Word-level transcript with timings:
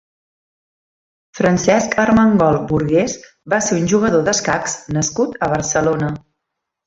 Francesc 1.39 1.91
Armengol 2.03 2.57
Burgués 2.71 3.13
va 3.55 3.59
ser 3.67 3.77
un 3.81 3.85
jugador 3.93 4.25
d'escacs 4.29 4.75
nascut 4.97 5.37
a 5.49 5.53
Barcelona. 5.55 6.11